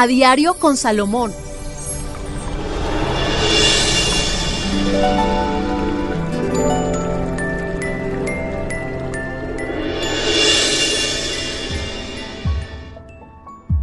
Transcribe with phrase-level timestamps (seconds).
[0.00, 1.30] A Diario con Salomón.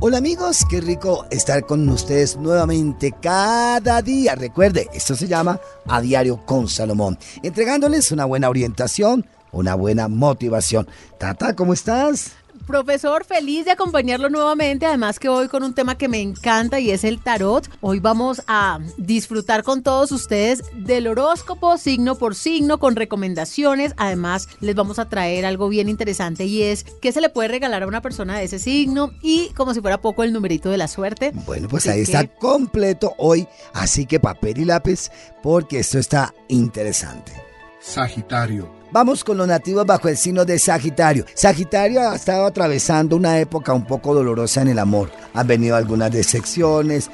[0.00, 4.34] Hola amigos, qué rico estar con ustedes nuevamente cada día.
[4.36, 10.88] Recuerde, esto se llama A Diario con Salomón, entregándoles una buena orientación, una buena motivación.
[11.18, 12.32] Tata, ¿cómo estás?
[12.66, 16.90] Profesor, feliz de acompañarlo nuevamente, además que hoy con un tema que me encanta y
[16.90, 17.70] es el tarot.
[17.80, 23.94] Hoy vamos a disfrutar con todos ustedes del horóscopo signo por signo con recomendaciones.
[23.96, 27.84] Además, les vamos a traer algo bien interesante y es qué se le puede regalar
[27.84, 30.88] a una persona de ese signo y como si fuera poco el numerito de la
[30.88, 31.30] suerte.
[31.46, 35.08] Bueno, pues ahí está completo hoy, así que papel y lápiz
[35.40, 37.32] porque esto está interesante.
[37.78, 41.26] Sagitario Vamos con los nativos bajo el signo de Sagitario.
[41.34, 45.10] Sagitario ha estado atravesando una época un poco dolorosa en el amor.
[45.34, 47.10] Han venido algunas decepciones,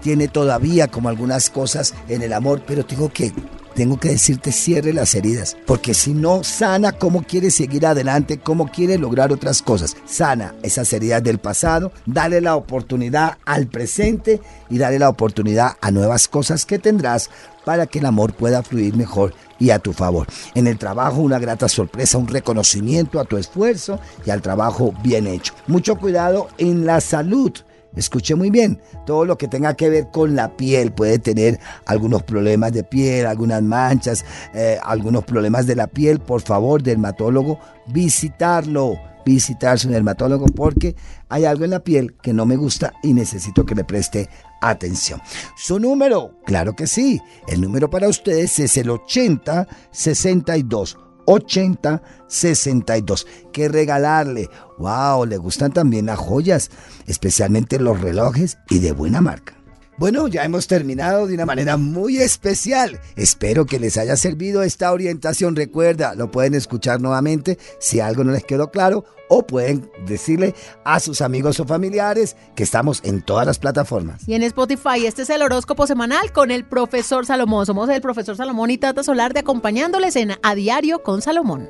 [0.00, 3.32] tiene todavía como algunas cosas en el amor, pero tengo que
[3.74, 8.38] tengo que decirte cierre las heridas, porque si no sana, ¿cómo quiere seguir adelante?
[8.38, 9.96] ¿Cómo quiere lograr otras cosas?
[10.06, 15.90] Sana esas heridas del pasado, dale la oportunidad al presente y dale la oportunidad a
[15.90, 17.30] nuevas cosas que tendrás
[17.64, 20.26] para que el amor pueda fluir mejor y a tu favor.
[20.54, 25.26] En el trabajo una grata sorpresa, un reconocimiento a tu esfuerzo y al trabajo bien
[25.26, 25.54] hecho.
[25.66, 27.52] Mucho cuidado en la salud
[27.96, 32.22] Escuche muy bien, todo lo que tenga que ver con la piel puede tener algunos
[32.22, 36.20] problemas de piel, algunas manchas, eh, algunos problemas de la piel.
[36.20, 40.96] Por favor, dermatólogo, visitarlo, visitar su dermatólogo porque
[41.28, 44.28] hay algo en la piel que no me gusta y necesito que le preste
[44.60, 45.20] atención.
[45.56, 50.98] Su número, claro que sí, el número para ustedes es el 8062.
[51.28, 53.26] 8062.
[53.52, 54.48] ¿Qué regalarle?
[54.78, 55.26] ¡Wow!
[55.26, 56.70] Le gustan también las joyas,
[57.06, 59.57] especialmente los relojes y de buena marca.
[59.98, 63.00] Bueno, ya hemos terminado de una manera muy especial.
[63.16, 65.56] Espero que les haya servido esta orientación.
[65.56, 70.54] Recuerda, lo pueden escuchar nuevamente si algo no les quedó claro o pueden decirle
[70.84, 74.22] a sus amigos o familiares que estamos en todas las plataformas.
[74.28, 77.66] Y en Spotify, este es el horóscopo semanal con el profesor Salomón.
[77.66, 81.68] Somos el profesor Salomón y Tata Solar de acompañándoles en A Diario con Salomón.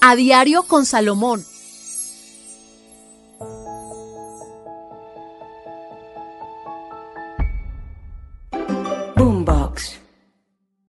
[0.00, 1.44] A Diario con Salomón
[9.70, 10.09] box.